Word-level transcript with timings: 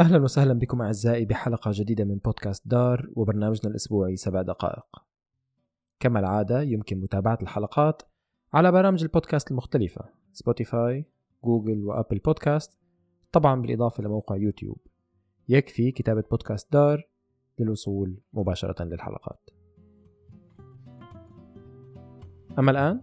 أهلا 0.00 0.22
وسهلا 0.22 0.52
بكم 0.54 0.82
أعزائي 0.82 1.24
بحلقة 1.24 1.70
جديدة 1.74 2.04
من 2.04 2.16
بودكاست 2.16 2.68
دار 2.68 3.08
وبرنامجنا 3.14 3.70
الأسبوعي 3.70 4.16
سبع 4.16 4.42
دقائق. 4.42 4.86
كما 6.00 6.20
العادة 6.20 6.62
يمكن 6.62 7.00
متابعة 7.00 7.38
الحلقات 7.42 8.02
على 8.52 8.72
برامج 8.72 9.02
البودكاست 9.02 9.50
المختلفة 9.50 10.04
سبوتيفاي 10.32 11.06
جوجل 11.44 11.84
وأبل 11.84 12.18
بودكاست 12.18 12.78
طبعا 13.32 13.62
بالإضافة 13.62 14.02
لموقع 14.02 14.36
يوتيوب. 14.36 14.78
يكفي 15.48 15.90
كتابة 15.90 16.24
بودكاست 16.30 16.72
دار 16.72 17.08
للوصول 17.58 18.20
مباشرة 18.32 18.84
للحلقات. 18.84 19.50
أما 22.58 22.70
الآن 22.70 23.00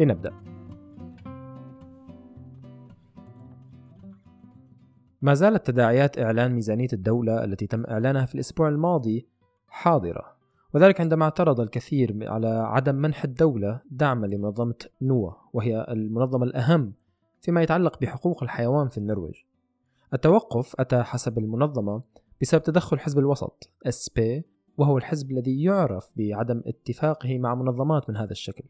لنبدأ. 0.00 0.53
ما 5.24 5.34
زالت 5.34 5.66
تداعيات 5.66 6.18
إعلان 6.18 6.52
ميزانية 6.52 6.88
الدولة 6.92 7.44
التي 7.44 7.66
تم 7.66 7.84
إعلانها 7.86 8.26
في 8.26 8.34
الأسبوع 8.34 8.68
الماضي 8.68 9.26
حاضرة 9.68 10.36
وذلك 10.74 11.00
عندما 11.00 11.24
اعترض 11.24 11.60
الكثير 11.60 12.30
على 12.30 12.48
عدم 12.48 12.94
منح 12.94 13.24
الدولة 13.24 13.80
دعما 13.90 14.26
لمنظمة 14.26 14.74
نوا 15.02 15.30
وهي 15.52 15.86
المنظمة 15.88 16.44
الأهم 16.44 16.92
فيما 17.40 17.62
يتعلق 17.62 18.00
بحقوق 18.00 18.42
الحيوان 18.42 18.88
في 18.88 18.98
النرويج. 18.98 19.34
التوقف 20.14 20.80
أتى 20.80 21.02
حسب 21.02 21.38
المنظمة 21.38 22.02
بسبب 22.40 22.62
تدخل 22.62 22.98
حزب 22.98 23.18
الوسط 23.18 23.70
SP 23.88 24.42
وهو 24.78 24.98
الحزب 24.98 25.30
الذي 25.30 25.62
يعرف 25.62 26.12
بعدم 26.16 26.62
اتفاقه 26.66 27.38
مع 27.38 27.54
منظمات 27.54 28.10
من 28.10 28.16
هذا 28.16 28.32
الشكل. 28.32 28.64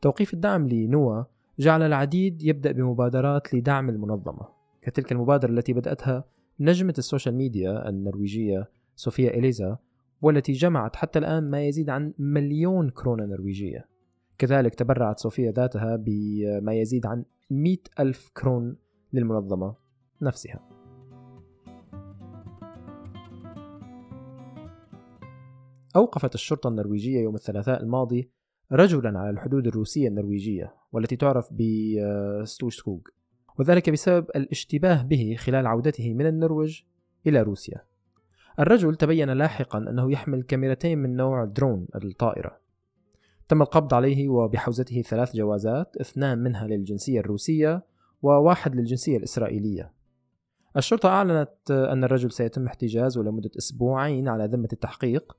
توقيف 0.00 0.34
الدعم 0.34 0.68
لنوا 0.68 1.24
جعل 1.58 1.82
العديد 1.82 2.42
يبدأ 2.42 2.72
بمبادرات 2.72 3.54
لدعم 3.54 3.88
المنظمة. 3.88 4.61
كتلك 4.82 5.12
المبادرة 5.12 5.50
التي 5.50 5.72
بدأتها 5.72 6.24
نجمة 6.60 6.94
ال 6.98 7.03
social 7.03 7.34
media 7.34 7.88
النرويجية 7.88 8.70
صوفيا 8.96 9.30
إليزا 9.30 9.78
والتي 10.22 10.52
جمعت 10.52 10.96
حتى 10.96 11.18
الآن 11.18 11.50
ما 11.50 11.66
يزيد 11.66 11.90
عن 11.90 12.14
مليون 12.18 12.90
كرونة 12.90 13.24
نرويجية. 13.24 13.88
كذلك 14.38 14.74
تبرعت 14.74 15.18
صوفيا 15.18 15.52
ذاتها 15.52 15.96
بما 15.96 16.74
يزيد 16.74 17.06
عن 17.06 17.24
مئة 17.50 17.78
ألف 18.00 18.30
كرون 18.36 18.76
للمنظمة 19.12 19.74
نفسها. 20.22 20.68
أوقفت 25.96 26.34
الشرطة 26.34 26.68
النرويجية 26.68 27.20
يوم 27.20 27.34
الثلاثاء 27.34 27.82
الماضي 27.82 28.30
رجلا 28.72 29.18
على 29.18 29.30
الحدود 29.30 29.66
الروسية 29.66 30.08
النرويجية 30.08 30.74
والتي 30.92 31.16
تعرف 31.16 31.52
بستوشكوغ 31.52 33.00
وذلك 33.58 33.90
بسبب 33.90 34.26
الاشتباه 34.36 35.02
به 35.02 35.36
خلال 35.38 35.66
عودته 35.66 36.14
من 36.14 36.26
النرويج 36.26 36.80
إلى 37.26 37.42
روسيا. 37.42 37.84
الرجل 38.60 38.94
تبين 38.94 39.30
لاحقا 39.30 39.78
أنه 39.78 40.12
يحمل 40.12 40.42
كاميرتين 40.42 40.98
من 40.98 41.16
نوع 41.16 41.44
درون 41.44 41.86
الطائرة. 41.94 42.58
تم 43.48 43.62
القبض 43.62 43.94
عليه 43.94 44.28
وبحوزته 44.28 45.02
ثلاث 45.02 45.36
جوازات 45.36 45.96
اثنان 45.96 46.38
منها 46.38 46.66
للجنسية 46.66 47.20
الروسية 47.20 47.82
وواحد 48.22 48.74
للجنسية 48.74 49.16
الإسرائيلية. 49.16 49.92
الشرطة 50.76 51.08
أعلنت 51.08 51.70
أن 51.70 52.04
الرجل 52.04 52.32
سيتم 52.32 52.66
احتجازه 52.66 53.22
لمدة 53.22 53.50
أسبوعين 53.58 54.28
على 54.28 54.46
ذمة 54.46 54.68
التحقيق 54.72 55.36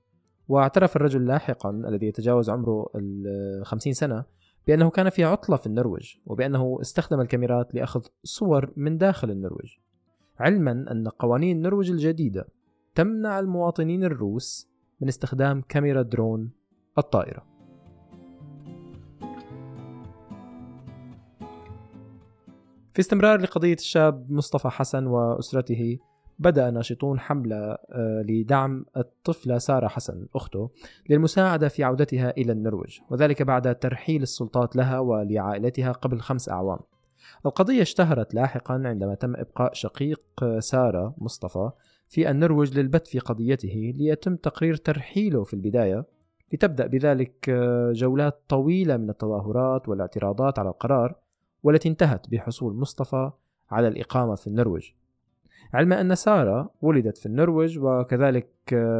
واعترف 0.47 0.95
الرجل 0.95 1.25
لاحقا 1.25 1.69
الذي 1.69 2.05
يتجاوز 2.05 2.49
عمره 2.49 2.89
الخمسين 2.95 3.93
سنة 3.93 4.25
بأنه 4.67 4.89
كان 4.89 5.09
في 5.09 5.23
عطلة 5.23 5.57
في 5.57 5.67
النرويج 5.67 6.15
وبأنه 6.25 6.77
استخدم 6.81 7.21
الكاميرات 7.21 7.75
لأخذ 7.75 8.05
صور 8.23 8.71
من 8.75 8.97
داخل 8.97 9.31
النرويج. 9.31 9.71
علما 10.39 10.71
أن 10.71 11.07
قوانين 11.07 11.57
النرويج 11.57 11.91
الجديدة 11.91 12.47
تمنع 12.95 13.39
المواطنين 13.39 14.03
الروس 14.03 14.69
من 15.01 15.07
استخدام 15.07 15.61
كاميرا 15.61 16.01
درون 16.01 16.51
الطائرة. 16.97 17.45
في 22.93 22.99
استمرار 22.99 23.41
لقضية 23.41 23.73
الشاب 23.73 24.31
مصطفى 24.31 24.69
حسن 24.69 25.05
وأسرته 25.07 25.99
بدأ 26.39 26.71
ناشطون 26.71 27.19
حملة 27.19 27.77
آه، 27.91 28.25
لدعم 28.27 28.85
الطفلة 28.97 29.57
سارة 29.57 29.87
حسن 29.87 30.27
أخته 30.35 30.69
للمساعدة 31.09 31.67
في 31.67 31.83
عودتها 31.83 32.33
إلى 32.37 32.51
النرويج 32.51 32.99
وذلك 33.09 33.41
بعد 33.41 33.75
ترحيل 33.75 34.21
السلطات 34.21 34.75
لها 34.75 34.99
ولعائلتها 34.99 35.91
قبل 35.91 36.19
خمس 36.19 36.49
أعوام. 36.49 36.79
القضية 37.45 37.81
اشتهرت 37.81 38.33
لاحقا 38.33 38.73
عندما 38.85 39.15
تم 39.15 39.35
إبقاء 39.35 39.73
شقيق 39.73 40.21
آه، 40.43 40.59
سارة 40.59 41.15
مصطفى 41.17 41.71
في 42.07 42.31
النرويج 42.31 42.79
للبت 42.79 43.07
في 43.07 43.19
قضيته 43.19 43.93
ليتم 43.95 44.35
تقرير 44.35 44.75
ترحيله 44.75 45.43
في 45.43 45.53
البداية. 45.53 46.05
لتبدأ 46.53 46.87
بذلك 46.87 47.49
آه، 47.49 47.91
جولات 47.91 48.41
طويلة 48.49 48.97
من 48.97 49.09
التظاهرات 49.09 49.89
والاعتراضات 49.89 50.59
على 50.59 50.69
القرار 50.69 51.15
والتي 51.63 51.89
انتهت 51.89 52.29
بحصول 52.29 52.75
مصطفى 52.75 53.31
على 53.71 53.87
الإقامة 53.87 54.35
في 54.35 54.47
النرويج. 54.47 54.89
علما 55.73 56.01
أن 56.01 56.15
سارة 56.15 56.71
ولدت 56.81 57.17
في 57.17 57.25
النرويج 57.25 57.79
وكذلك 57.79 58.49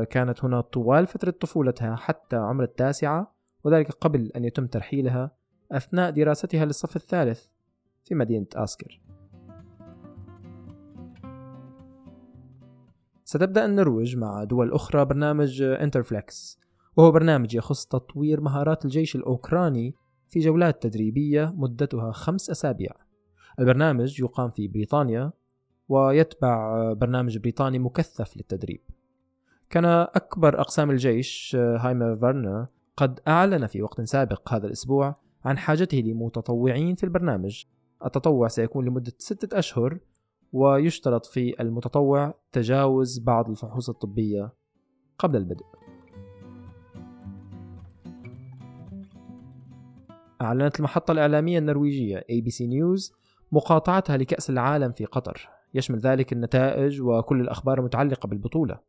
كانت 0.10 0.46
هنا 0.46 0.62
طوال 0.62 1.08
فترة 1.08 1.32
طفولتها 1.32 1.96
حتى 1.96 2.36
عمر 2.36 2.64
التاسعة 2.64 3.36
وذلك 3.64 3.92
قبل 3.92 4.32
أن 4.36 4.46
يتم 4.46 4.68
ترحيلها 4.68 5.32
أثناء 5.72 6.12
دراستها 6.12 6.66
للصف 6.66 6.96
الثالث 6.96 7.46
في 8.04 8.16
مدينة 8.16 8.46
آسكر. 8.56 9.02
ستبدأ 13.24 13.66
النرويج 13.66 14.18
مع 14.18 14.44
دول 14.44 14.72
أخرى 14.72 15.06
برنامج 15.06 15.62
انترفلكس 15.62 16.60
وهو 16.98 17.12
برنامج 17.12 17.56
يخص 17.56 17.86
تطوير 17.86 18.42
مهارات 18.42 18.86
الجيش 18.86 19.16
الأوكراني 19.16 19.96
في 20.30 20.40
جولات 20.40 20.84
تدريبية 20.84 21.54
مدتها 21.56 22.12
خمس 22.12 22.50
أسابيع. 22.50 22.92
البرنامج 23.60 24.20
يقام 24.20 24.50
في 24.50 24.68
بريطانيا 24.68 25.32
ويتبع 25.90 26.94
برنامج 26.94 27.38
بريطاني 27.38 27.80
مكثف 27.80 28.38
للتدريب. 28.38 28.82
كان 29.70 29.86
أكبر 29.86 30.60
أقسام 30.60 30.92
الجيش 30.92 31.56
هايما 31.56 32.16
فارنا 32.16 32.68
قد 32.98 33.20
أعلن 33.28 33.68
في 33.68 33.82
وقت 33.82 34.02
سابق 34.02 34.54
هذا 34.54 34.68
الأسبوع 34.68 35.16
عن 35.46 35.58
حاجته 35.58 35.98
لمتطوعين 35.98 36.96
في 36.96 37.04
البرنامج. 37.04 37.64
التطوع 38.06 38.48
سيكون 38.48 38.86
لمدة 38.86 39.14
ستة 39.18 39.60
أشهر 39.60 40.00
ويشترط 40.54 41.26
في 41.26 41.62
المتطوع 41.62 42.34
تجاوز 42.52 43.20
بعض 43.20 43.50
الفحوص 43.50 43.90
الطبية 43.90 44.54
قبل 45.20 45.38
البدء. 45.38 45.66
أعلنت 50.42 50.80
المحطة 50.80 51.12
الإعلامية 51.12 51.60
النرويجية 51.60 52.20
ABC 52.20 52.58
News 52.58 53.14
مقاطعتها 53.52 54.18
لكأس 54.18 54.50
العالم 54.50 54.92
في 54.92 55.06
قطر. 55.06 55.53
يشمل 55.74 56.00
ذلك 56.00 56.34
النتائج 56.34 57.02
وكل 57.02 57.42
الأخبار 57.42 57.80
المتعلقة 57.80 58.28
بالبطولة. 58.28 58.80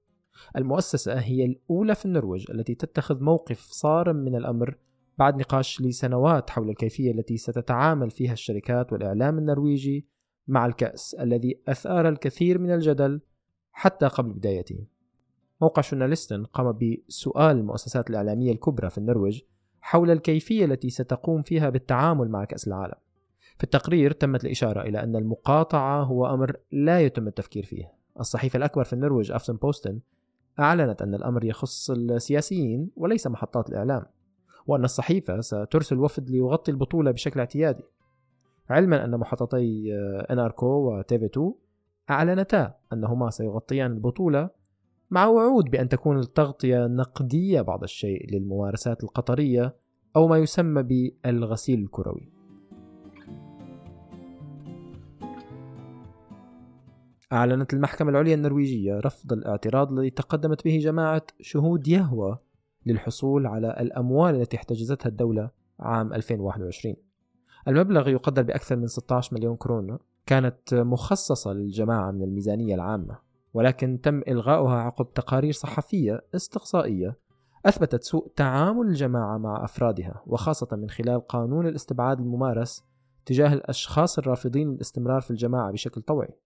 المؤسسة 0.56 1.18
هي 1.18 1.44
الأولى 1.44 1.94
في 1.94 2.04
النرويج 2.04 2.50
التي 2.50 2.74
تتخذ 2.74 3.22
موقف 3.22 3.60
صارم 3.60 4.16
من 4.16 4.36
الأمر 4.36 4.76
بعد 5.18 5.36
نقاش 5.36 5.80
لسنوات 5.80 6.50
حول 6.50 6.70
الكيفية 6.70 7.10
التي 7.10 7.36
ستتعامل 7.36 8.10
فيها 8.10 8.32
الشركات 8.32 8.92
والإعلام 8.92 9.38
النرويجي 9.38 10.08
مع 10.48 10.66
الكأس 10.66 11.14
الذي 11.14 11.60
أثار 11.68 12.08
الكثير 12.08 12.58
من 12.58 12.70
الجدل 12.70 13.20
حتى 13.72 14.06
قبل 14.06 14.32
بدايته. 14.32 14.86
موقع 15.60 15.82
شوناليستن 15.82 16.44
قام 16.44 16.78
بسؤال 16.78 17.56
المؤسسات 17.56 18.10
الإعلامية 18.10 18.52
الكبرى 18.52 18.90
في 18.90 18.98
النرويج 18.98 19.42
حول 19.80 20.10
الكيفية 20.10 20.64
التي 20.64 20.90
ستقوم 20.90 21.42
فيها 21.42 21.70
بالتعامل 21.70 22.28
مع 22.28 22.44
كأس 22.44 22.68
العالم. 22.68 23.03
في 23.56 23.64
التقرير 23.64 24.10
تمت 24.10 24.44
الإشارة 24.44 24.80
إلى 24.80 25.02
أن 25.02 25.16
المقاطعة 25.16 26.02
هو 26.02 26.26
أمر 26.26 26.56
لا 26.72 27.00
يتم 27.00 27.26
التفكير 27.26 27.64
فيه. 27.64 27.92
الصحيفة 28.20 28.56
الأكبر 28.56 28.84
في 28.84 28.92
النرويج 28.92 29.32
أفتن 29.32 29.56
بوستن 29.56 30.00
أعلنت 30.60 31.02
أن 31.02 31.14
الأمر 31.14 31.44
يخص 31.44 31.90
السياسيين 31.90 32.90
وليس 32.96 33.26
محطات 33.26 33.68
الإعلام 33.68 34.02
وأن 34.66 34.84
الصحيفة 34.84 35.40
سترسل 35.40 35.98
وفد 35.98 36.30
ليغطي 36.30 36.70
البطولة 36.70 37.10
بشكل 37.10 37.40
اعتيادي. 37.40 37.82
علما 38.70 39.04
أن 39.04 39.16
محطتي 39.16 39.94
اناركو 40.30 40.66
وتيفي 40.66 41.24
2 41.24 41.54
أعلنتا 42.10 42.74
أنهما 42.92 43.30
سيغطيان 43.30 43.92
البطولة 43.92 44.50
مع 45.10 45.26
وعود 45.26 45.70
بأن 45.70 45.88
تكون 45.88 46.18
التغطية 46.18 46.86
نقدية 46.86 47.60
بعض 47.60 47.82
الشيء 47.82 48.32
للممارسات 48.32 49.04
القطرية 49.04 49.76
أو 50.16 50.28
ما 50.28 50.38
يسمى 50.38 50.82
بالغسيل 50.82 51.80
الكروي. 51.80 52.33
أعلنت 57.34 57.74
المحكمة 57.74 58.10
العليا 58.10 58.34
النرويجية 58.34 59.00
رفض 59.00 59.32
الاعتراض 59.32 59.92
الذي 59.92 60.10
تقدمت 60.10 60.64
به 60.64 60.78
جماعة 60.78 61.22
شهود 61.40 61.88
يهوى 61.88 62.38
للحصول 62.86 63.46
على 63.46 63.76
الأموال 63.80 64.34
التي 64.34 64.56
احتجزتها 64.56 65.08
الدولة 65.08 65.50
عام 65.80 66.12
2021 66.12 66.96
المبلغ 67.68 68.08
يقدر 68.08 68.42
بأكثر 68.42 68.76
من 68.76 68.86
16 68.86 69.36
مليون 69.36 69.56
كرونة 69.56 69.98
كانت 70.26 70.74
مخصصة 70.74 71.52
للجماعة 71.52 72.10
من 72.10 72.22
الميزانية 72.22 72.74
العامة 72.74 73.18
ولكن 73.54 74.00
تم 74.02 74.22
إلغاؤها 74.28 74.76
عقب 74.76 75.12
تقارير 75.14 75.52
صحفية 75.52 76.24
استقصائية 76.34 77.16
أثبتت 77.66 78.02
سوء 78.02 78.32
تعامل 78.36 78.86
الجماعة 78.86 79.38
مع 79.38 79.64
أفرادها 79.64 80.22
وخاصة 80.26 80.76
من 80.76 80.90
خلال 80.90 81.26
قانون 81.26 81.66
الاستبعاد 81.66 82.20
الممارس 82.20 82.84
تجاه 83.26 83.52
الأشخاص 83.52 84.18
الرافضين 84.18 84.74
للاستمرار 84.74 85.20
في 85.20 85.30
الجماعة 85.30 85.72
بشكل 85.72 86.00
طوعي. 86.00 86.38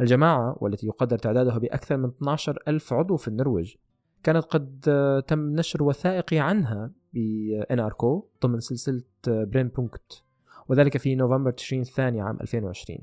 الجماعة 0.00 0.56
والتي 0.60 0.86
يقدر 0.86 1.18
تعدادها 1.18 1.58
بأكثر 1.58 1.96
من 1.96 2.08
12 2.08 2.62
ألف 2.68 2.92
عضو 2.92 3.16
في 3.16 3.28
النرويج 3.28 3.74
كانت 4.22 4.44
قد 4.44 4.80
تم 5.26 5.38
نشر 5.38 5.82
وثائقي 5.82 6.38
عنها 6.38 6.90
ب 7.12 7.41
NRK 7.41 8.28
ضمن 8.42 8.60
سلسلة 8.60 9.02
Brennpunkt 9.26 10.22
وذلك 10.68 10.96
في 10.96 11.14
نوفمبر 11.14 11.50
تشرين 11.50 11.80
الثاني 11.80 12.20
عام 12.20 12.38
2020 12.40 12.98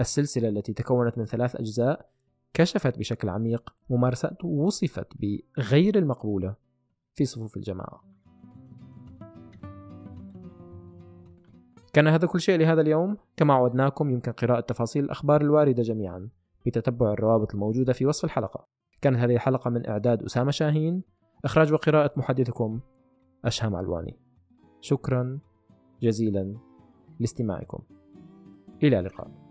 السلسلة 0.00 0.48
التي 0.48 0.72
تكونت 0.72 1.18
من 1.18 1.24
ثلاث 1.24 1.56
أجزاء 1.56 2.10
كشفت 2.54 2.98
بشكل 2.98 3.28
عميق 3.28 3.74
ممارسات 3.90 4.44
وصفت 4.44 5.06
بغير 5.16 5.98
المقبولة 5.98 6.54
في 7.14 7.24
صفوف 7.24 7.56
الجماعة. 7.56 8.15
كان 11.96 12.06
هذا 12.06 12.26
كل 12.26 12.40
شيء 12.40 12.58
لهذا 12.58 12.80
اليوم. 12.80 13.16
كما 13.36 13.54
عودناكم 13.54 14.10
يمكن 14.10 14.32
قراءة 14.32 14.60
تفاصيل 14.60 15.04
الأخبار 15.04 15.40
الواردة 15.40 15.82
جميعا 15.82 16.28
بتتبع 16.66 17.12
الروابط 17.12 17.54
الموجودة 17.54 17.92
في 17.92 18.06
وصف 18.06 18.24
الحلقة. 18.24 18.68
كانت 19.02 19.16
هذه 19.16 19.34
الحلقة 19.34 19.70
من 19.70 19.88
إعداد 19.88 20.22
أسامة 20.22 20.50
شاهين. 20.50 21.02
إخراج 21.44 21.72
وقراءة 21.72 22.12
محدثكم 22.16 22.80
أشهم 23.44 23.76
علواني. 23.76 24.18
شكرا 24.80 25.38
جزيلا 26.02 26.56
لاستماعكم. 27.20 27.78
إلى 28.82 28.98
اللقاء. 28.98 29.45